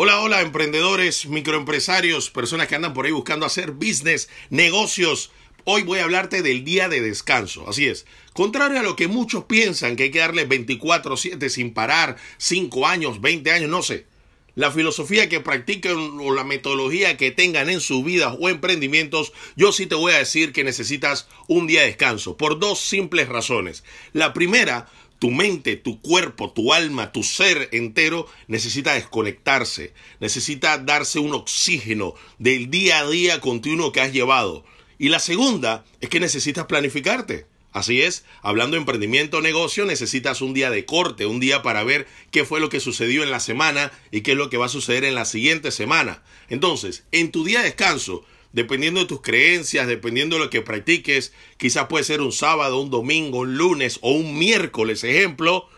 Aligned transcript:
Hola, 0.00 0.20
hola, 0.20 0.42
emprendedores, 0.42 1.26
microempresarios, 1.26 2.30
personas 2.30 2.68
que 2.68 2.76
andan 2.76 2.94
por 2.94 3.04
ahí 3.04 3.10
buscando 3.10 3.44
hacer 3.44 3.72
business, 3.72 4.28
negocios. 4.48 5.32
Hoy 5.64 5.82
voy 5.82 5.98
a 5.98 6.04
hablarte 6.04 6.40
del 6.40 6.62
día 6.62 6.88
de 6.88 7.00
descanso. 7.00 7.68
Así 7.68 7.88
es. 7.88 8.06
Contrario 8.32 8.78
a 8.78 8.84
lo 8.84 8.94
que 8.94 9.08
muchos 9.08 9.46
piensan 9.46 9.96
que 9.96 10.04
hay 10.04 10.10
que 10.12 10.20
darle 10.20 10.44
24/7 10.44 11.50
sin 11.50 11.74
parar, 11.74 12.16
5 12.36 12.86
años, 12.86 13.20
20 13.20 13.50
años, 13.50 13.70
no 13.70 13.82
sé. 13.82 14.06
La 14.54 14.70
filosofía 14.70 15.28
que 15.28 15.40
practiquen 15.40 15.96
o 16.20 16.32
la 16.32 16.44
metodología 16.44 17.16
que 17.16 17.32
tengan 17.32 17.68
en 17.68 17.80
su 17.80 18.04
vida 18.04 18.32
o 18.34 18.48
emprendimientos, 18.48 19.32
yo 19.56 19.72
sí 19.72 19.86
te 19.86 19.96
voy 19.96 20.12
a 20.12 20.18
decir 20.18 20.52
que 20.52 20.62
necesitas 20.62 21.26
un 21.48 21.66
día 21.66 21.80
de 21.80 21.88
descanso 21.88 22.36
por 22.36 22.60
dos 22.60 22.78
simples 22.78 23.28
razones. 23.28 23.82
La 24.12 24.32
primera, 24.32 24.88
tu 25.18 25.30
mente, 25.30 25.76
tu 25.76 26.00
cuerpo, 26.00 26.52
tu 26.52 26.72
alma, 26.72 27.12
tu 27.12 27.22
ser 27.22 27.68
entero 27.72 28.26
necesita 28.46 28.94
desconectarse, 28.94 29.92
necesita 30.20 30.78
darse 30.78 31.18
un 31.18 31.34
oxígeno 31.34 32.14
del 32.38 32.70
día 32.70 33.00
a 33.00 33.08
día 33.08 33.40
continuo 33.40 33.92
que 33.92 34.00
has 34.00 34.12
llevado. 34.12 34.64
Y 34.98 35.08
la 35.08 35.18
segunda 35.18 35.84
es 36.00 36.08
que 36.08 36.20
necesitas 36.20 36.66
planificarte. 36.66 37.46
Así 37.72 38.00
es, 38.00 38.24
hablando 38.42 38.74
de 38.74 38.80
emprendimiento 38.80 39.38
o 39.38 39.40
negocio, 39.42 39.84
necesitas 39.84 40.40
un 40.40 40.54
día 40.54 40.70
de 40.70 40.86
corte, 40.86 41.26
un 41.26 41.38
día 41.38 41.62
para 41.62 41.84
ver 41.84 42.06
qué 42.30 42.44
fue 42.44 42.60
lo 42.60 42.70
que 42.70 42.80
sucedió 42.80 43.22
en 43.22 43.30
la 43.30 43.40
semana 43.40 43.92
y 44.10 44.22
qué 44.22 44.32
es 44.32 44.38
lo 44.38 44.48
que 44.48 44.56
va 44.56 44.66
a 44.66 44.70
suceder 44.70 45.04
en 45.04 45.14
la 45.14 45.26
siguiente 45.26 45.70
semana. 45.70 46.22
Entonces, 46.48 47.04
en 47.12 47.30
tu 47.30 47.44
día 47.44 47.58
de 47.58 47.66
descanso, 47.66 48.24
dependiendo 48.58 48.98
de 48.98 49.06
tus 49.06 49.22
creencias, 49.22 49.86
dependiendo 49.86 50.36
de 50.36 50.44
lo 50.44 50.50
que 50.50 50.62
practiques, 50.62 51.32
quizás 51.58 51.86
puede 51.86 52.02
ser 52.02 52.20
un 52.20 52.32
sábado, 52.32 52.80
un 52.80 52.90
domingo, 52.90 53.38
un 53.38 53.56
lunes 53.56 54.00
o 54.02 54.10
un 54.10 54.36
miércoles, 54.36 55.04
ejemplo, 55.04 55.68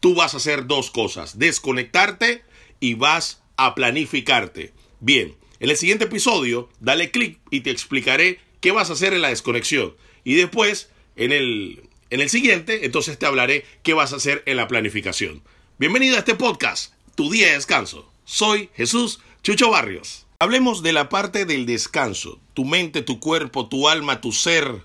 tú 0.00 0.14
vas 0.14 0.32
a 0.32 0.38
hacer 0.38 0.66
dos 0.66 0.90
cosas, 0.90 1.38
desconectarte 1.38 2.42
y 2.80 2.94
vas 2.94 3.42
a 3.58 3.74
planificarte. 3.74 4.72
Bien, 5.00 5.36
en 5.60 5.68
el 5.68 5.76
siguiente 5.76 6.06
episodio, 6.06 6.70
dale 6.80 7.10
clic 7.10 7.38
y 7.50 7.60
te 7.60 7.70
explicaré 7.70 8.40
qué 8.60 8.70
vas 8.70 8.88
a 8.88 8.94
hacer 8.94 9.12
en 9.12 9.20
la 9.20 9.28
desconexión. 9.28 9.94
Y 10.24 10.36
después, 10.36 10.88
en 11.16 11.32
el, 11.32 11.82
en 12.08 12.22
el 12.22 12.30
siguiente, 12.30 12.86
entonces 12.86 13.18
te 13.18 13.26
hablaré 13.26 13.66
qué 13.82 13.92
vas 13.92 14.14
a 14.14 14.16
hacer 14.16 14.42
en 14.46 14.56
la 14.56 14.66
planificación. 14.66 15.42
Bienvenido 15.78 16.16
a 16.16 16.20
este 16.20 16.36
podcast, 16.36 16.94
Tu 17.16 17.30
Día 17.30 17.48
de 17.48 17.52
Descanso. 17.52 18.10
Soy 18.24 18.70
Jesús 18.74 19.20
Chucho 19.42 19.70
Barrios. 19.70 20.26
Hablemos 20.42 20.82
de 20.82 20.94
la 20.94 21.10
parte 21.10 21.44
del 21.44 21.66
descanso. 21.66 22.40
Tu 22.54 22.64
mente, 22.64 23.02
tu 23.02 23.20
cuerpo, 23.20 23.68
tu 23.68 23.90
alma, 23.90 24.22
tu 24.22 24.32
ser 24.32 24.84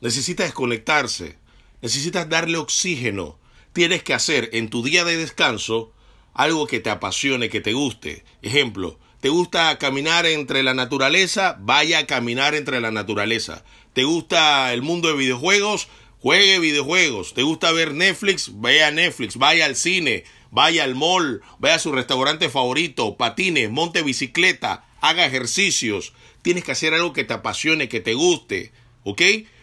necesita 0.00 0.44
desconectarse. 0.44 1.36
Necesitas 1.82 2.30
darle 2.30 2.56
oxígeno. 2.56 3.38
Tienes 3.74 4.02
que 4.02 4.14
hacer 4.14 4.48
en 4.54 4.70
tu 4.70 4.82
día 4.82 5.04
de 5.04 5.18
descanso 5.18 5.92
algo 6.32 6.66
que 6.66 6.80
te 6.80 6.88
apasione, 6.88 7.50
que 7.50 7.60
te 7.60 7.74
guste. 7.74 8.24
Ejemplo, 8.40 8.98
¿te 9.20 9.28
gusta 9.28 9.76
caminar 9.76 10.24
entre 10.24 10.62
la 10.62 10.72
naturaleza? 10.72 11.58
Vaya 11.60 11.98
a 11.98 12.06
caminar 12.06 12.54
entre 12.54 12.80
la 12.80 12.90
naturaleza. 12.90 13.62
¿Te 13.92 14.04
gusta 14.04 14.72
el 14.72 14.80
mundo 14.80 15.08
de 15.08 15.18
videojuegos? 15.18 15.88
Juegue 16.22 16.58
videojuegos. 16.58 17.34
¿Te 17.34 17.42
gusta 17.42 17.70
ver 17.72 17.92
Netflix? 17.92 18.50
Vaya 18.54 18.86
a 18.86 18.92
Netflix. 18.92 19.36
Vaya 19.36 19.66
al 19.66 19.76
cine 19.76 20.24
vaya 20.50 20.84
al 20.84 20.94
mall, 20.94 21.42
vaya 21.58 21.76
a 21.76 21.80
su 21.80 21.92
restaurante 21.92 22.48
favorito, 22.48 23.16
patine, 23.16 23.68
monte 23.68 24.02
bicicleta, 24.02 24.84
haga 25.00 25.26
ejercicios. 25.26 26.12
Tienes 26.42 26.64
que 26.64 26.72
hacer 26.72 26.94
algo 26.94 27.12
que 27.12 27.24
te 27.24 27.34
apasione, 27.34 27.88
que 27.88 28.00
te 28.00 28.14
guste, 28.14 28.72
¿ok? 29.04 29.22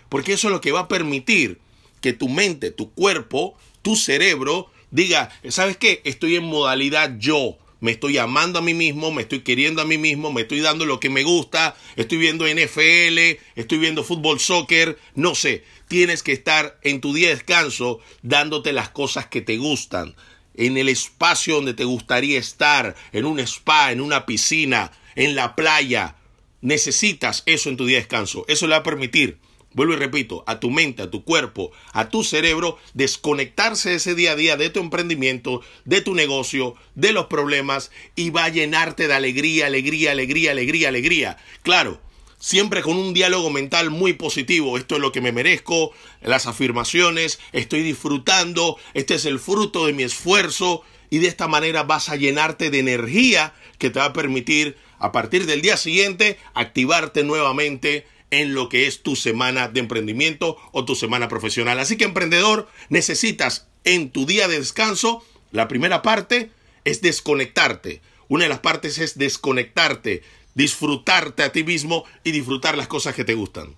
Porque 0.10 0.34
eso 0.34 0.48
es 0.48 0.54
lo 0.54 0.62
que 0.62 0.72
va 0.72 0.82
a 0.82 0.88
permitir 0.88 1.60
que 2.02 2.14
tu 2.14 2.30
mente, 2.30 2.72
tu 2.72 2.92
cuerpo, 2.92 3.58
tu 3.82 3.96
cerebro 3.96 4.72
diga, 4.92 5.30
¿sabes 5.50 5.78
qué? 5.78 6.02
Estoy 6.06 6.36
en 6.36 6.44
modalidad 6.44 7.18
yo. 7.18 7.58
Me 7.80 7.92
estoy 7.92 8.18
amando 8.18 8.58
a 8.58 8.64
mí 8.64 8.74
mismo, 8.74 9.12
me 9.12 9.22
estoy 9.22 9.42
queriendo 9.42 9.84
a 9.84 9.86
mí 9.86 10.00
mismo, 10.00 10.32
me 10.32 10.42
estoy 10.42 10.62
dando 10.62 10.86
lo 10.86 11.00
que 11.00 11.12
me 11.12 11.22
gusta, 11.22 11.76
estoy 11.96 12.18
viendo 12.18 12.48
NFL, 12.48 13.40
estoy 13.56 13.78
viendo 13.78 14.04
fútbol, 14.04 14.40
soccer, 14.40 14.98
no 15.14 15.36
sé. 15.36 15.64
Tienes 15.88 16.24
que 16.24 16.32
estar 16.32 16.80
en 16.82 17.02
tu 17.02 17.14
día 17.14 17.28
de 17.28 17.36
descanso 17.36 18.00
dándote 18.24 18.74
las 18.74 18.90
cosas 18.90 19.28
que 19.28 19.42
te 19.42 19.58
gustan, 19.58 20.16
en 20.58 20.78
el 20.78 20.90
espacio 20.90 21.56
donde 21.56 21.74
te 21.74 21.86
gustaría 21.86 22.40
estar, 22.40 22.96
en 23.14 23.26
un 23.26 23.40
spa, 23.40 23.92
en 23.92 24.02
una 24.02 24.26
piscina, 24.26 24.92
en 25.16 25.36
la 25.36 25.56
playa. 25.56 26.16
Necesitas 26.62 27.44
eso 27.46 27.70
en 27.70 27.78
tu 27.78 27.86
día 27.86 27.98
de 27.98 28.02
descanso. 28.02 28.44
Eso 28.48 28.68
le 28.68 28.72
va 28.72 28.78
a 28.78 28.84
permitir, 28.84 29.38
vuelvo 29.74 29.94
y 29.94 29.98
repito, 29.98 30.44
a 30.48 30.60
tu 30.60 30.72
mente, 30.72 31.04
a 31.04 31.12
tu 31.12 31.24
cuerpo, 31.24 31.72
a 31.94 32.10
tu 32.10 32.24
cerebro, 32.24 32.80
desconectarse 32.94 33.94
ese 33.94 34.16
día 34.16 34.32
a 34.32 34.36
día 34.36 34.58
de 34.58 34.72
tu 34.72 34.80
emprendimiento, 34.80 35.62
de 35.86 36.02
tu 36.02 36.16
negocio, 36.16 36.76
de 36.96 37.14
los 37.14 37.28
problemas 37.28 37.92
y 38.16 38.32
va 38.32 38.46
a 38.46 38.50
llenarte 38.50 39.08
de 39.08 39.14
alegría, 39.14 39.68
alegría, 39.68 40.12
alegría, 40.12 40.52
alegría, 40.52 40.90
alegría. 40.90 41.38
Claro, 41.62 42.02
siempre 42.40 42.82
con 42.82 42.98
un 42.98 43.14
diálogo 43.14 43.50
mental 43.50 43.90
muy 43.90 44.14
positivo. 44.14 44.78
Esto 44.78 44.96
es 44.96 45.02
lo 45.02 45.12
que 45.12 45.22
me 45.22 45.32
merezco, 45.32 45.92
las 46.22 46.46
afirmaciones, 46.46 47.40
estoy 47.52 47.82
disfrutando, 47.82 48.78
este 48.94 49.16
es 49.16 49.26
el 49.26 49.40
fruto 49.40 49.86
de 49.86 49.94
mi 49.94 50.04
esfuerzo 50.04 50.84
y 51.10 51.20
de 51.20 51.28
esta 51.28 51.48
manera 51.48 51.84
vas 51.84 52.10
a 52.10 52.16
llenarte 52.16 52.70
de 52.70 52.80
energía 52.80 53.54
que 53.78 53.90
te 53.90 54.00
va 54.00 54.06
a 54.06 54.14
permitir 54.14 54.78
a 55.00 55.12
partir 55.12 55.46
del 55.46 55.62
día 55.62 55.78
siguiente 55.78 56.38
activarte 56.54 57.24
nuevamente 57.24 58.06
en 58.30 58.54
lo 58.54 58.68
que 58.68 58.88
es 58.88 59.04
tu 59.04 59.16
semana 59.16 59.68
de 59.68 59.80
emprendimiento 59.80 60.58
o 60.72 60.86
tu 60.86 60.96
semana 60.96 61.28
profesional. 61.30 61.80
Así 61.80 61.98
que 61.98 62.04
emprendedor, 62.04 62.68
necesitas 62.90 63.68
en 63.84 64.10
tu 64.10 64.26
día 64.26 64.48
de 64.48 64.60
descanso, 64.60 65.24
la 65.52 65.68
primera 65.68 66.02
parte 66.02 66.52
es 66.84 67.02
desconectarte. 67.02 68.02
Una 68.28 68.44
de 68.44 68.50
las 68.50 68.60
partes 68.60 68.98
es 68.98 69.18
desconectarte, 69.18 70.24
disfrutarte 70.58 71.44
a 71.44 71.52
ti 71.52 71.64
mismo 71.64 72.04
y 72.24 72.32
disfrutar 72.32 72.76
las 72.76 72.88
cosas 72.88 73.14
que 73.14 73.24
te 73.24 73.36
gustan. 73.36 73.76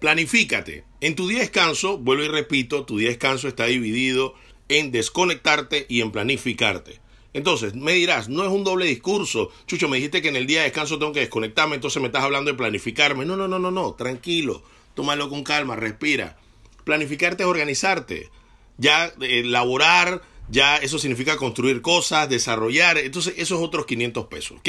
Planifícate. 0.00 0.84
En 1.00 1.16
tu 1.16 1.26
día 1.26 1.38
de 1.38 1.44
descanso, 1.44 1.96
vuelvo 1.96 2.24
y 2.24 2.28
repito, 2.28 2.84
tu 2.84 2.98
día 2.98 3.08
de 3.08 3.14
descanso 3.14 3.48
está 3.48 3.64
dividido 3.64 4.34
en 4.68 4.92
desconectarte 4.92 5.86
y 5.88 6.02
en 6.02 6.12
planificarte. 6.12 7.00
Entonces, 7.32 7.74
me 7.74 7.94
dirás, 7.94 8.28
no 8.28 8.44
es 8.44 8.50
un 8.50 8.64
doble 8.64 8.84
discurso. 8.84 9.50
Chucho, 9.66 9.88
me 9.88 9.96
dijiste 9.96 10.20
que 10.20 10.28
en 10.28 10.36
el 10.36 10.46
día 10.46 10.58
de 10.58 10.64
descanso 10.64 10.98
tengo 10.98 11.14
que 11.14 11.20
desconectarme, 11.20 11.76
entonces 11.76 12.02
me 12.02 12.08
estás 12.08 12.22
hablando 12.22 12.50
de 12.50 12.58
planificarme. 12.58 13.24
No, 13.24 13.36
no, 13.36 13.48
no, 13.48 13.58
no, 13.58 13.70
no, 13.70 13.94
tranquilo. 13.94 14.62
Tómalo 14.94 15.30
con 15.30 15.42
calma, 15.42 15.74
respira. 15.74 16.36
Planificarte 16.84 17.44
es 17.44 17.48
organizarte. 17.48 18.28
Ya 18.76 19.10
elaborar, 19.20 20.20
ya 20.50 20.76
eso 20.76 20.98
significa 20.98 21.38
construir 21.38 21.80
cosas, 21.80 22.28
desarrollar. 22.28 22.98
Entonces, 22.98 23.32
eso 23.38 23.54
es 23.54 23.62
otros 23.62 23.86
500 23.86 24.26
pesos, 24.26 24.58
¿ok? 24.58 24.68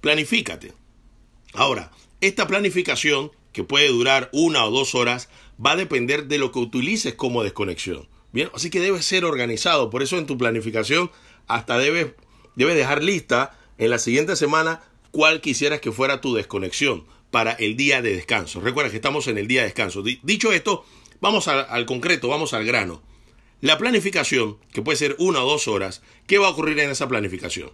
Planifícate. 0.00 0.72
Ahora, 1.54 1.90
esta 2.20 2.46
planificación, 2.46 3.32
que 3.52 3.64
puede 3.64 3.88
durar 3.88 4.28
una 4.32 4.64
o 4.64 4.70
dos 4.70 4.94
horas, 4.94 5.28
va 5.64 5.72
a 5.72 5.76
depender 5.76 6.26
de 6.26 6.38
lo 6.38 6.52
que 6.52 6.60
utilices 6.60 7.14
como 7.14 7.42
desconexión. 7.42 8.08
Bien, 8.32 8.50
así 8.54 8.70
que 8.70 8.80
debes 8.80 9.04
ser 9.04 9.24
organizado. 9.24 9.90
Por 9.90 10.02
eso 10.02 10.18
en 10.18 10.26
tu 10.26 10.38
planificación 10.38 11.10
hasta 11.46 11.78
debes, 11.78 12.12
debes 12.54 12.76
dejar 12.76 13.02
lista 13.02 13.58
en 13.78 13.90
la 13.90 13.98
siguiente 13.98 14.36
semana 14.36 14.82
cuál 15.10 15.40
quisieras 15.40 15.80
que 15.80 15.92
fuera 15.92 16.20
tu 16.20 16.34
desconexión 16.34 17.06
para 17.30 17.52
el 17.52 17.76
día 17.76 18.02
de 18.02 18.14
descanso. 18.14 18.60
Recuerda 18.60 18.90
que 18.90 18.96
estamos 18.96 19.26
en 19.28 19.38
el 19.38 19.48
día 19.48 19.62
de 19.62 19.68
descanso. 19.68 20.02
Dicho 20.02 20.52
esto, 20.52 20.84
vamos 21.20 21.48
al 21.48 21.86
concreto, 21.86 22.28
vamos 22.28 22.54
al 22.54 22.64
grano. 22.64 23.02
La 23.60 23.78
planificación, 23.78 24.58
que 24.72 24.82
puede 24.82 24.96
ser 24.96 25.16
una 25.18 25.42
o 25.42 25.50
dos 25.50 25.66
horas, 25.66 26.02
¿qué 26.26 26.38
va 26.38 26.46
a 26.46 26.50
ocurrir 26.50 26.78
en 26.78 26.90
esa 26.90 27.08
planificación? 27.08 27.70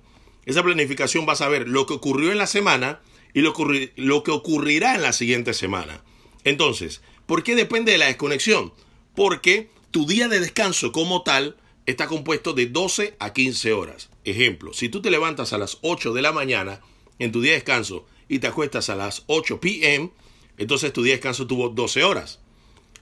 Esa 0.46 0.62
planificación 0.62 1.26
vas 1.26 1.40
a 1.40 1.48
ver 1.48 1.68
lo 1.68 1.86
que 1.86 1.94
ocurrió 1.94 2.32
en 2.32 2.38
la 2.38 2.46
semana 2.46 3.00
y 3.32 3.40
lo, 3.40 3.54
lo 3.96 4.22
que 4.22 4.30
ocurrirá 4.30 4.94
en 4.94 5.02
la 5.02 5.12
siguiente 5.12 5.54
semana. 5.54 6.02
Entonces, 6.44 7.00
¿por 7.26 7.42
qué 7.42 7.54
depende 7.56 7.92
de 7.92 7.98
la 7.98 8.06
desconexión? 8.06 8.72
Porque 9.14 9.70
tu 9.90 10.06
día 10.06 10.28
de 10.28 10.40
descanso 10.40 10.92
como 10.92 11.22
tal 11.22 11.56
está 11.86 12.06
compuesto 12.06 12.52
de 12.52 12.66
12 12.66 13.16
a 13.18 13.32
15 13.32 13.72
horas. 13.72 14.10
Ejemplo, 14.24 14.72
si 14.72 14.88
tú 14.88 15.02
te 15.02 15.10
levantas 15.10 15.52
a 15.52 15.58
las 15.58 15.78
8 15.82 16.12
de 16.12 16.22
la 16.22 16.32
mañana 16.32 16.80
en 17.18 17.32
tu 17.32 17.40
día 17.40 17.52
de 17.52 17.58
descanso 17.58 18.06
y 18.28 18.38
te 18.38 18.46
acuestas 18.46 18.88
a 18.90 18.96
las 18.96 19.24
8 19.26 19.60
pm, 19.60 20.10
entonces 20.58 20.92
tu 20.92 21.02
día 21.02 21.12
de 21.12 21.18
descanso 21.18 21.46
tuvo 21.46 21.68
12 21.68 22.04
horas. 22.04 22.40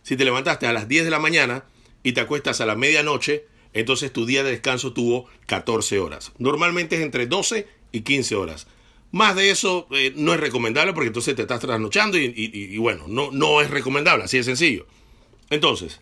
Si 0.02 0.16
te 0.16 0.24
levantaste 0.24 0.66
a 0.66 0.72
las 0.72 0.88
10 0.88 1.04
de 1.04 1.10
la 1.10 1.18
mañana 1.18 1.64
y 2.02 2.12
te 2.12 2.20
acuestas 2.20 2.60
a 2.60 2.66
la 2.66 2.74
medianoche, 2.74 3.46
entonces 3.72 4.12
tu 4.12 4.26
día 4.26 4.42
de 4.42 4.50
descanso 4.50 4.92
tuvo 4.92 5.26
14 5.46 5.98
horas. 5.98 6.32
Normalmente 6.38 6.96
es 6.96 7.02
entre 7.02 7.26
12 7.26 7.66
y 7.92 8.00
15 8.02 8.34
horas. 8.36 8.66
Más 9.10 9.36
de 9.36 9.50
eso 9.50 9.86
eh, 9.90 10.12
no 10.16 10.32
es 10.32 10.40
recomendable 10.40 10.94
porque 10.94 11.08
entonces 11.08 11.36
te 11.36 11.42
estás 11.42 11.60
trasnochando 11.60 12.16
y, 12.16 12.76
bueno, 12.78 13.04
no, 13.08 13.30
no 13.30 13.60
es 13.60 13.70
recomendable, 13.70 14.24
así 14.24 14.38
de 14.38 14.44
sencillo. 14.44 14.86
Entonces, 15.50 16.00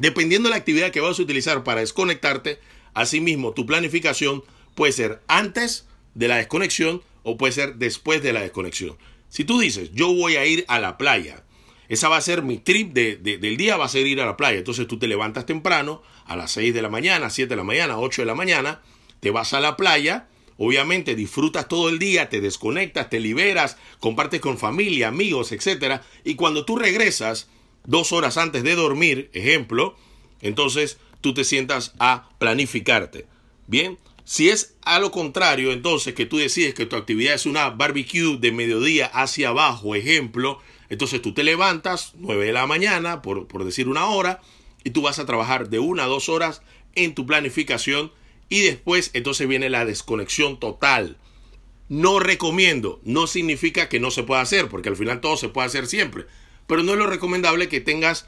dependiendo 0.00 0.48
de 0.48 0.50
la 0.50 0.56
actividad 0.56 0.90
que 0.90 1.00
vas 1.00 1.18
a 1.18 1.22
utilizar 1.22 1.62
para 1.62 1.80
desconectarte, 1.80 2.58
asimismo 2.92 3.52
tu 3.52 3.66
planificación 3.66 4.42
puede 4.74 4.92
ser 4.92 5.22
antes 5.28 5.86
de 6.14 6.26
la 6.26 6.36
desconexión 6.36 7.02
o 7.22 7.36
puede 7.36 7.52
ser 7.52 7.76
después 7.76 8.20
de 8.22 8.32
la 8.32 8.40
desconexión. 8.40 8.96
Si 9.28 9.44
tú 9.44 9.60
dices, 9.60 9.92
yo 9.92 10.12
voy 10.12 10.36
a 10.36 10.44
ir 10.44 10.64
a 10.66 10.80
la 10.80 10.98
playa, 10.98 11.44
esa 11.88 12.08
va 12.08 12.16
a 12.16 12.20
ser 12.20 12.42
mi 12.42 12.58
trip 12.58 12.92
del 12.92 13.56
día, 13.56 13.76
va 13.76 13.84
a 13.84 13.88
ser 13.88 14.06
ir 14.06 14.20
a 14.20 14.26
la 14.26 14.36
playa. 14.36 14.58
Entonces 14.58 14.86
tú 14.86 14.98
te 14.98 15.06
levantas 15.06 15.46
temprano, 15.46 16.02
a 16.26 16.36
las 16.36 16.52
6 16.52 16.72
de 16.72 16.82
la 16.82 16.88
mañana, 16.88 17.30
7 17.30 17.48
de 17.48 17.56
la 17.56 17.64
mañana, 17.64 17.98
8 17.98 18.22
de 18.22 18.26
la 18.26 18.34
mañana, 18.34 18.80
te 19.20 19.30
vas 19.30 19.54
a 19.54 19.60
la 19.60 19.76
playa, 19.76 20.28
obviamente 20.56 21.14
disfrutas 21.14 21.68
todo 21.68 21.88
el 21.88 21.98
día, 21.98 22.28
te 22.28 22.40
desconectas, 22.40 23.10
te 23.10 23.20
liberas, 23.20 23.76
compartes 24.00 24.40
con 24.40 24.58
familia, 24.58 25.08
amigos, 25.08 25.52
etc. 25.52 26.00
Y 26.24 26.34
cuando 26.34 26.64
tú 26.64 26.76
regresas, 26.76 27.48
dos 27.84 28.12
horas 28.12 28.36
antes 28.38 28.62
de 28.62 28.74
dormir, 28.74 29.30
ejemplo, 29.32 29.96
entonces 30.40 30.98
tú 31.20 31.34
te 31.34 31.44
sientas 31.44 31.94
a 31.98 32.30
planificarte. 32.38 33.26
Bien, 33.66 33.98
si 34.24 34.48
es 34.48 34.76
a 34.82 34.98
lo 34.98 35.10
contrario, 35.10 35.72
entonces 35.72 36.14
que 36.14 36.26
tú 36.26 36.38
decides 36.38 36.74
que 36.74 36.86
tu 36.86 36.96
actividad 36.96 37.34
es 37.34 37.46
una 37.46 37.70
barbecue 37.70 38.38
de 38.38 38.52
mediodía 38.52 39.06
hacia 39.06 39.48
abajo, 39.48 39.94
ejemplo, 39.94 40.60
entonces 40.88 41.20
tú 41.22 41.34
te 41.34 41.44
levantas 41.44 42.12
9 42.16 42.46
de 42.46 42.52
la 42.52 42.66
mañana, 42.66 43.22
por, 43.22 43.46
por 43.46 43.64
decir 43.64 43.88
una 43.88 44.06
hora, 44.06 44.40
y 44.82 44.90
tú 44.90 45.02
vas 45.02 45.18
a 45.18 45.26
trabajar 45.26 45.68
de 45.68 45.78
una 45.78 46.04
a 46.04 46.08
dos 46.08 46.28
horas 46.28 46.62
en 46.94 47.14
tu 47.14 47.26
planificación 47.26 48.12
y 48.48 48.60
después 48.60 49.10
entonces 49.14 49.48
viene 49.48 49.70
la 49.70 49.84
desconexión 49.84 50.58
total. 50.60 51.16
No 51.88 52.18
recomiendo, 52.18 53.00
no 53.04 53.26
significa 53.26 53.88
que 53.88 54.00
no 54.00 54.10
se 54.10 54.22
pueda 54.22 54.40
hacer, 54.40 54.68
porque 54.68 54.88
al 54.88 54.96
final 54.96 55.20
todo 55.20 55.36
se 55.36 55.48
puede 55.48 55.66
hacer 55.66 55.86
siempre, 55.86 56.26
pero 56.66 56.82
no 56.82 56.92
es 56.92 56.98
lo 56.98 57.06
recomendable 57.06 57.68
que 57.68 57.80
tengas 57.80 58.26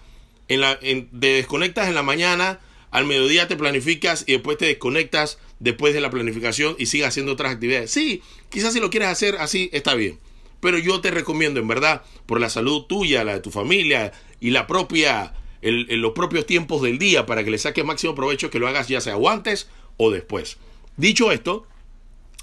en 0.49 0.61
la, 0.61 0.79
en, 0.83 1.09
te 1.09 1.29
desconectas 1.29 1.89
en 1.89 1.95
la 1.95 2.03
mañana, 2.03 2.61
al 2.97 3.05
mediodía 3.05 3.47
te 3.47 3.57
planificas 3.57 4.25
y 4.27 4.33
después 4.33 4.57
te 4.57 4.65
desconectas 4.65 5.39
después 5.59 5.93
de 5.93 6.01
la 6.01 6.09
planificación 6.09 6.77
y 6.79 6.87
sigas 6.87 7.09
haciendo 7.09 7.33
otras 7.33 7.53
actividades. 7.53 7.91
Sí, 7.91 8.23
quizás 8.49 8.73
si 8.73 8.81
lo 8.81 8.89
quieres 8.89 9.11
hacer 9.11 9.37
así 9.39 9.69
está 9.75 9.95
bien, 9.95 10.19
pero 10.61 10.79
yo 10.79 10.99
te 11.03 11.11
recomiendo 11.11 11.61
en 11.61 11.69
verdad, 11.69 12.05
por 12.25 12.41
la 12.41 12.49
salud 12.49 12.87
tuya, 12.87 13.23
la 13.23 13.35
de 13.35 13.41
tu 13.41 13.51
familia 13.51 14.13
y 14.41 14.49
la 14.49 14.67
propia, 14.67 15.35
los 15.61 16.13
propios 16.13 16.47
tiempos 16.47 16.81
del 16.81 16.97
día 16.97 17.27
para 17.27 17.45
que 17.45 17.51
le 17.51 17.59
saques 17.59 17.85
máximo 17.85 18.15
provecho, 18.15 18.49
que 18.49 18.59
lo 18.59 18.67
hagas 18.67 18.89
ya 18.89 19.03
sea 19.03 19.17
antes 19.29 19.69
o 19.99 20.11
después. 20.11 20.57
Dicho 20.97 21.31
esto, 21.33 21.67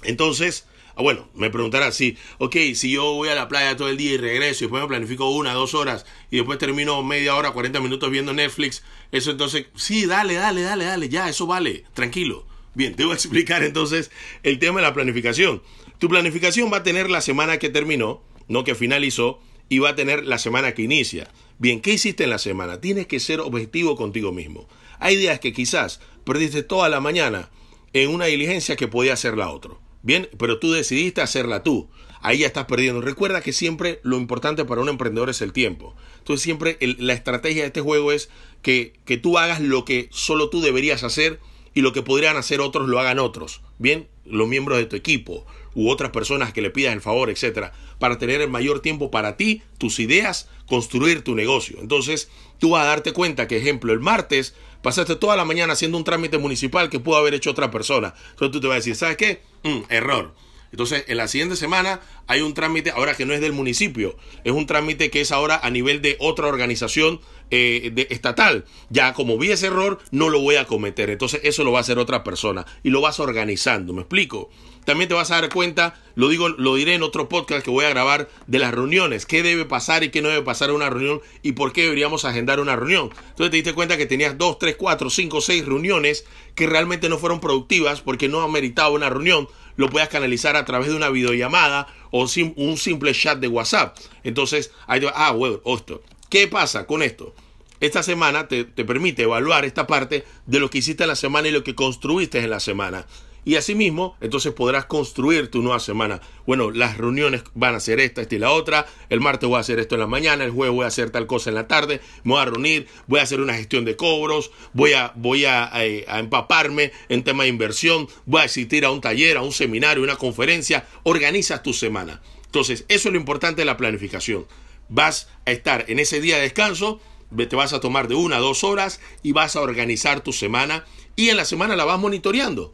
entonces 0.04 0.68
Ah, 0.96 1.02
bueno, 1.02 1.28
me 1.34 1.50
preguntará 1.50 1.90
si, 1.90 2.16
ok, 2.38 2.56
si 2.74 2.92
yo 2.92 3.14
voy 3.14 3.28
a 3.28 3.34
la 3.34 3.48
playa 3.48 3.76
todo 3.76 3.88
el 3.88 3.96
día 3.96 4.12
y 4.12 4.16
regreso 4.16 4.64
y 4.64 4.66
después 4.66 4.82
me 4.82 4.88
planifico 4.88 5.28
una, 5.30 5.52
dos 5.52 5.74
horas 5.74 6.06
y 6.30 6.36
después 6.36 6.58
termino 6.58 7.02
media 7.02 7.34
hora, 7.34 7.50
40 7.50 7.80
minutos 7.80 8.10
viendo 8.10 8.32
Netflix, 8.32 8.84
eso 9.10 9.32
entonces, 9.32 9.66
sí, 9.74 10.06
dale, 10.06 10.34
dale, 10.34 10.62
dale, 10.62 10.84
dale, 10.84 11.08
ya, 11.08 11.28
eso 11.28 11.46
vale, 11.46 11.84
tranquilo. 11.94 12.46
Bien, 12.74 12.94
te 12.94 13.04
voy 13.04 13.12
a 13.12 13.14
explicar 13.16 13.64
entonces 13.64 14.10
el 14.42 14.58
tema 14.58 14.80
de 14.80 14.86
la 14.86 14.94
planificación. 14.94 15.62
Tu 15.98 16.08
planificación 16.08 16.72
va 16.72 16.78
a 16.78 16.82
tener 16.82 17.10
la 17.10 17.20
semana 17.20 17.58
que 17.58 17.70
terminó, 17.70 18.22
no 18.46 18.62
que 18.62 18.74
finalizó, 18.74 19.40
y 19.68 19.78
va 19.78 19.90
a 19.90 19.94
tener 19.96 20.24
la 20.24 20.38
semana 20.38 20.74
que 20.74 20.82
inicia. 20.82 21.30
Bien, 21.58 21.80
¿qué 21.80 21.94
hiciste 21.94 22.24
en 22.24 22.30
la 22.30 22.38
semana? 22.38 22.80
Tienes 22.80 23.06
que 23.06 23.20
ser 23.20 23.40
objetivo 23.40 23.96
contigo 23.96 24.32
mismo. 24.32 24.68
Hay 24.98 25.16
días 25.16 25.40
que 25.40 25.52
quizás 25.52 26.00
perdiste 26.24 26.62
toda 26.62 26.88
la 26.88 27.00
mañana 27.00 27.50
en 27.92 28.10
una 28.10 28.26
diligencia 28.26 28.76
que 28.76 28.88
podía 28.88 29.14
hacer 29.14 29.36
la 29.36 29.50
otra. 29.50 29.72
Bien, 30.04 30.28
pero 30.38 30.58
tú 30.58 30.70
decidiste 30.70 31.22
hacerla 31.22 31.62
tú. 31.62 31.88
Ahí 32.20 32.38
ya 32.38 32.46
estás 32.46 32.66
perdiendo. 32.66 33.00
Recuerda 33.00 33.40
que 33.40 33.54
siempre 33.54 34.00
lo 34.02 34.18
importante 34.18 34.66
para 34.66 34.82
un 34.82 34.90
emprendedor 34.90 35.30
es 35.30 35.40
el 35.40 35.54
tiempo. 35.54 35.94
Entonces 36.18 36.42
siempre 36.42 36.76
la 36.98 37.14
estrategia 37.14 37.62
de 37.62 37.68
este 37.68 37.80
juego 37.80 38.12
es 38.12 38.28
que, 38.60 38.92
que 39.06 39.16
tú 39.16 39.38
hagas 39.38 39.60
lo 39.60 39.86
que 39.86 40.08
solo 40.12 40.50
tú 40.50 40.60
deberías 40.60 41.04
hacer 41.04 41.40
y 41.74 41.80
lo 41.80 41.92
que 41.92 42.02
podrían 42.02 42.36
hacer 42.36 42.60
otros 42.60 42.88
lo 42.88 43.00
hagan 43.00 43.18
otros. 43.18 43.60
Bien, 43.78 44.08
los 44.24 44.48
miembros 44.48 44.78
de 44.78 44.86
tu 44.86 44.96
equipo 44.96 45.44
u 45.74 45.90
otras 45.90 46.10
personas 46.10 46.52
que 46.52 46.62
le 46.62 46.70
pidas 46.70 46.94
el 46.94 47.00
favor, 47.00 47.30
etcétera, 47.30 47.72
para 47.98 48.18
tener 48.18 48.40
el 48.40 48.48
mayor 48.48 48.80
tiempo 48.80 49.10
para 49.10 49.36
ti, 49.36 49.62
tus 49.78 49.98
ideas, 49.98 50.48
construir 50.66 51.22
tu 51.22 51.34
negocio. 51.34 51.78
Entonces, 51.80 52.30
tú 52.58 52.70
vas 52.70 52.84
a 52.84 52.88
darte 52.88 53.12
cuenta 53.12 53.48
que, 53.48 53.56
ejemplo, 53.56 53.92
el 53.92 54.00
martes 54.00 54.54
pasaste 54.82 55.16
toda 55.16 55.36
la 55.36 55.44
mañana 55.44 55.72
haciendo 55.72 55.98
un 55.98 56.04
trámite 56.04 56.38
municipal 56.38 56.90
que 56.90 57.00
pudo 57.00 57.16
haber 57.16 57.34
hecho 57.34 57.50
otra 57.50 57.70
persona. 57.70 58.14
Entonces 58.30 58.52
tú 58.52 58.60
te 58.60 58.66
vas 58.68 58.74
a 58.74 58.78
decir, 58.78 58.94
¿sabes 58.94 59.16
qué? 59.16 59.42
Mm, 59.64 59.80
error. 59.88 60.34
Entonces, 60.74 61.04
en 61.06 61.18
la 61.18 61.28
siguiente 61.28 61.54
semana 61.54 62.00
hay 62.26 62.40
un 62.40 62.52
trámite, 62.52 62.90
ahora 62.90 63.14
que 63.14 63.24
no 63.24 63.32
es 63.32 63.40
del 63.40 63.52
municipio, 63.52 64.16
es 64.42 64.50
un 64.50 64.66
trámite 64.66 65.08
que 65.08 65.20
es 65.20 65.30
ahora 65.30 65.60
a 65.62 65.70
nivel 65.70 66.02
de 66.02 66.16
otra 66.18 66.48
organización 66.48 67.20
eh, 67.52 67.92
de, 67.94 68.08
estatal. 68.10 68.64
Ya 68.90 69.14
como 69.14 69.38
vi 69.38 69.52
ese 69.52 69.68
error, 69.68 70.00
no 70.10 70.30
lo 70.30 70.40
voy 70.40 70.56
a 70.56 70.64
cometer. 70.64 71.10
Entonces, 71.10 71.42
eso 71.44 71.62
lo 71.62 71.70
va 71.70 71.78
a 71.78 71.82
hacer 71.82 72.00
otra 72.00 72.24
persona 72.24 72.66
y 72.82 72.90
lo 72.90 73.00
vas 73.00 73.20
organizando. 73.20 73.92
¿Me 73.92 74.00
explico? 74.00 74.50
También 74.84 75.08
te 75.08 75.14
vas 75.14 75.30
a 75.30 75.40
dar 75.40 75.48
cuenta, 75.48 75.94
lo 76.14 76.28
digo, 76.28 76.48
lo 76.48 76.74
diré 76.74 76.94
en 76.94 77.02
otro 77.02 77.28
podcast 77.28 77.64
que 77.64 77.70
voy 77.70 77.84
a 77.84 77.90
grabar 77.90 78.28
de 78.46 78.58
las 78.58 78.74
reuniones, 78.74 79.26
qué 79.26 79.42
debe 79.42 79.64
pasar 79.64 80.04
y 80.04 80.10
qué 80.10 80.20
no 80.22 80.28
debe 80.28 80.42
pasar 80.42 80.70
en 80.70 80.76
una 80.76 80.90
reunión 80.90 81.22
y 81.42 81.52
por 81.52 81.72
qué 81.72 81.82
deberíamos 81.82 82.24
agendar 82.24 82.60
una 82.60 82.76
reunión. 82.76 83.10
Entonces 83.30 83.50
te 83.50 83.56
diste 83.56 83.72
cuenta 83.74 83.96
que 83.96 84.06
tenías 84.06 84.36
dos, 84.36 84.58
tres, 84.58 84.76
cuatro, 84.76 85.08
cinco, 85.08 85.40
seis 85.40 85.64
reuniones 85.64 86.26
que 86.54 86.66
realmente 86.66 87.08
no 87.08 87.18
fueron 87.18 87.40
productivas 87.40 88.00
porque 88.02 88.28
no 88.28 88.46
meritado 88.48 88.92
una 88.92 89.08
reunión. 89.08 89.48
Lo 89.76 89.90
puedas 89.90 90.08
canalizar 90.08 90.56
a 90.56 90.64
través 90.64 90.88
de 90.88 90.96
una 90.96 91.08
videollamada 91.08 91.86
o 92.10 92.26
un 92.56 92.76
simple 92.76 93.12
chat 93.12 93.38
de 93.38 93.48
WhatsApp. 93.48 93.96
Entonces, 94.22 94.70
ahí 94.86 95.00
te 95.00 95.10
ah, 95.14 95.32
bueno, 95.32 95.60
esto. 95.64 96.02
¿Qué 96.28 96.48
pasa 96.48 96.86
con 96.86 97.02
esto? 97.02 97.34
Esta 97.80 98.02
semana 98.02 98.48
te, 98.48 98.64
te 98.64 98.84
permite 98.84 99.24
evaluar 99.24 99.64
esta 99.64 99.86
parte 99.86 100.24
de 100.46 100.60
lo 100.60 100.70
que 100.70 100.78
hiciste 100.78 101.04
en 101.04 101.08
la 101.08 101.16
semana 101.16 101.48
y 101.48 101.52
lo 101.52 101.64
que 101.64 101.74
construiste 101.74 102.38
en 102.38 102.50
la 102.50 102.60
semana. 102.60 103.06
Y 103.46 103.56
asimismo, 103.56 104.16
entonces 104.22 104.52
podrás 104.54 104.86
construir 104.86 105.50
tu 105.50 105.60
nueva 105.60 105.78
semana. 105.78 106.20
Bueno, 106.46 106.70
las 106.70 106.96
reuniones 106.96 107.42
van 107.54 107.74
a 107.74 107.80
ser 107.80 108.00
esta, 108.00 108.22
esta 108.22 108.34
y 108.34 108.38
la 108.38 108.50
otra. 108.50 108.86
El 109.10 109.20
martes 109.20 109.48
voy 109.48 109.58
a 109.58 109.60
hacer 109.60 109.78
esto 109.78 109.96
en 109.96 110.00
la 110.00 110.06
mañana, 110.06 110.44
el 110.44 110.50
jueves 110.50 110.74
voy 110.74 110.84
a 110.84 110.88
hacer 110.88 111.10
tal 111.10 111.26
cosa 111.26 111.50
en 111.50 111.56
la 111.56 111.68
tarde. 111.68 112.00
Me 112.22 112.32
voy 112.32 112.40
a 112.40 112.46
reunir, 112.46 112.86
voy 113.06 113.20
a 113.20 113.24
hacer 113.24 113.40
una 113.40 113.54
gestión 113.54 113.84
de 113.84 113.96
cobros, 113.96 114.50
voy 114.72 114.94
a, 114.94 115.12
voy 115.16 115.44
a, 115.44 115.70
eh, 115.84 116.06
a 116.08 116.20
empaparme 116.20 116.92
en 117.10 117.22
tema 117.22 117.42
de 117.42 117.50
inversión, 117.50 118.08
voy 118.24 118.40
a 118.40 118.44
asistir 118.44 118.86
a 118.86 118.90
un 118.90 119.02
taller, 119.02 119.36
a 119.36 119.42
un 119.42 119.52
seminario, 119.52 120.02
una 120.02 120.16
conferencia. 120.16 120.86
Organizas 121.02 121.62
tu 121.62 121.74
semana. 121.74 122.22
Entonces, 122.46 122.86
eso 122.88 123.08
es 123.08 123.12
lo 123.12 123.20
importante 123.20 123.60
de 123.60 123.66
la 123.66 123.76
planificación. 123.76 124.46
Vas 124.88 125.28
a 125.44 125.50
estar 125.50 125.84
en 125.88 125.98
ese 125.98 126.20
día 126.20 126.36
de 126.36 126.42
descanso, 126.42 127.00
te 127.36 127.56
vas 127.56 127.72
a 127.74 127.80
tomar 127.80 128.08
de 128.08 128.14
una 128.14 128.36
a 128.36 128.40
dos 128.40 128.64
horas 128.64 129.00
y 129.22 129.32
vas 129.32 129.56
a 129.56 129.60
organizar 129.60 130.22
tu 130.22 130.32
semana 130.32 130.84
y 131.16 131.28
en 131.28 131.36
la 131.36 131.44
semana 131.44 131.76
la 131.76 131.84
vas 131.84 131.98
monitoreando 131.98 132.72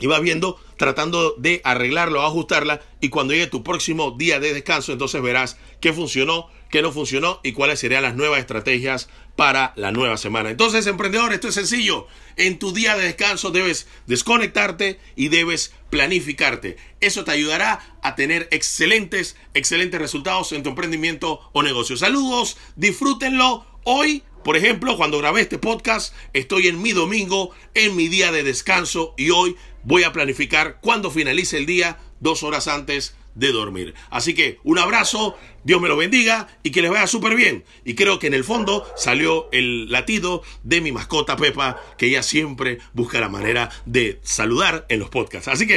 y 0.00 0.06
vas 0.06 0.20
viendo, 0.20 0.60
tratando 0.76 1.34
de 1.38 1.60
arreglarlo, 1.64 2.22
ajustarla 2.22 2.80
y 3.00 3.08
cuando 3.08 3.32
llegue 3.32 3.46
tu 3.46 3.62
próximo 3.62 4.12
día 4.12 4.40
de 4.40 4.54
descanso, 4.54 4.92
entonces 4.92 5.22
verás 5.22 5.56
qué 5.80 5.92
funcionó, 5.92 6.48
qué 6.70 6.82
no 6.82 6.92
funcionó 6.92 7.40
y 7.42 7.52
cuáles 7.52 7.80
serían 7.80 8.02
las 8.02 8.14
nuevas 8.14 8.40
estrategias 8.40 9.08
para 9.36 9.72
la 9.76 9.92
nueva 9.92 10.16
semana. 10.16 10.50
Entonces, 10.50 10.86
emprendedor, 10.86 11.32
esto 11.32 11.48
es 11.48 11.54
sencillo. 11.54 12.08
En 12.36 12.58
tu 12.58 12.72
día 12.72 12.96
de 12.96 13.04
descanso 13.04 13.50
debes 13.50 13.86
desconectarte 14.06 14.98
y 15.14 15.28
debes 15.28 15.74
planificarte. 15.90 16.76
Eso 17.00 17.24
te 17.24 17.30
ayudará 17.30 17.96
a 18.02 18.16
tener 18.16 18.48
excelentes, 18.50 19.36
excelentes 19.54 20.00
resultados 20.00 20.52
en 20.52 20.64
tu 20.64 20.70
emprendimiento 20.70 21.40
o 21.52 21.62
negocio. 21.62 21.96
Saludos, 21.96 22.56
disfrútenlo 22.74 23.64
hoy 23.84 24.22
por 24.44 24.56
ejemplo, 24.56 24.96
cuando 24.96 25.18
grabé 25.18 25.42
este 25.42 25.58
podcast, 25.58 26.14
estoy 26.32 26.68
en 26.68 26.80
mi 26.80 26.92
domingo, 26.92 27.50
en 27.74 27.96
mi 27.96 28.08
día 28.08 28.32
de 28.32 28.42
descanso 28.42 29.14
y 29.16 29.30
hoy 29.30 29.56
voy 29.82 30.04
a 30.04 30.12
planificar 30.12 30.78
cuando 30.80 31.10
finalice 31.10 31.56
el 31.56 31.66
día, 31.66 31.98
dos 32.20 32.42
horas 32.42 32.68
antes 32.68 33.14
de 33.38 33.52
dormir. 33.52 33.94
Así 34.10 34.34
que 34.34 34.58
un 34.64 34.78
abrazo, 34.78 35.36
Dios 35.62 35.80
me 35.80 35.88
lo 35.88 35.96
bendiga 35.96 36.48
y 36.62 36.70
que 36.70 36.82
les 36.82 36.90
vaya 36.90 37.06
súper 37.06 37.36
bien. 37.36 37.64
Y 37.84 37.94
creo 37.94 38.18
que 38.18 38.26
en 38.26 38.34
el 38.34 38.44
fondo 38.44 38.86
salió 38.96 39.48
el 39.52 39.90
latido 39.90 40.42
de 40.64 40.80
mi 40.80 40.92
mascota 40.92 41.36
Pepa, 41.36 41.80
que 41.96 42.06
ella 42.06 42.22
siempre 42.22 42.78
busca 42.94 43.20
la 43.20 43.28
manera 43.28 43.70
de 43.86 44.18
saludar 44.22 44.86
en 44.88 44.98
los 44.98 45.08
podcasts. 45.08 45.48
Así 45.48 45.66
que 45.66 45.66